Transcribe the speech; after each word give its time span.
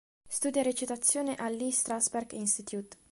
Studia 0.27 0.63
recitazione 0.63 1.35
al 1.35 1.53
Lee 1.53 1.69
Strasberg 1.69 2.31
Institute. 2.31 2.97